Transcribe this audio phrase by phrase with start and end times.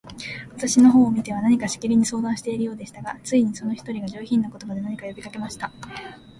[0.55, 5.71] 私の方を見ては、何かしきりに相談しているようでしたが、ついに、その一人が、上品な言葉で、何か呼びかけました。